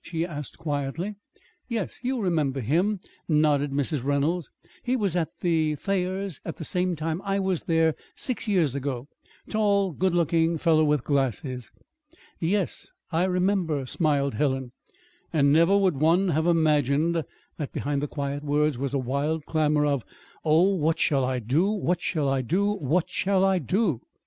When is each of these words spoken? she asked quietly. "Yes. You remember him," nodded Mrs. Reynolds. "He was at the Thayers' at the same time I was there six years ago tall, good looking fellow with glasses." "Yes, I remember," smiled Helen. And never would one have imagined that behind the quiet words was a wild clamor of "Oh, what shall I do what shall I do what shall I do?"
she 0.00 0.24
asked 0.24 0.56
quietly. 0.56 1.16
"Yes. 1.68 2.00
You 2.02 2.18
remember 2.18 2.60
him," 2.62 2.98
nodded 3.28 3.72
Mrs. 3.72 4.02
Reynolds. 4.02 4.50
"He 4.82 4.96
was 4.96 5.16
at 5.16 5.28
the 5.42 5.74
Thayers' 5.74 6.40
at 6.46 6.56
the 6.56 6.64
same 6.64 6.96
time 6.96 7.20
I 7.26 7.38
was 7.38 7.64
there 7.64 7.94
six 8.16 8.48
years 8.48 8.74
ago 8.74 9.06
tall, 9.50 9.90
good 9.92 10.14
looking 10.14 10.56
fellow 10.56 10.82
with 10.82 11.04
glasses." 11.04 11.72
"Yes, 12.40 12.90
I 13.10 13.24
remember," 13.24 13.84
smiled 13.84 14.32
Helen. 14.32 14.72
And 15.30 15.52
never 15.52 15.76
would 15.76 16.00
one 16.00 16.28
have 16.30 16.46
imagined 16.46 17.22
that 17.58 17.72
behind 17.74 18.00
the 18.00 18.08
quiet 18.08 18.42
words 18.42 18.78
was 18.78 18.94
a 18.94 18.98
wild 18.98 19.44
clamor 19.44 19.84
of 19.84 20.06
"Oh, 20.42 20.74
what 20.74 20.98
shall 20.98 21.22
I 21.22 21.38
do 21.38 21.68
what 21.70 22.00
shall 22.00 22.30
I 22.30 22.40
do 22.40 22.72
what 22.76 23.10
shall 23.10 23.44
I 23.44 23.58
do?" 23.58 24.00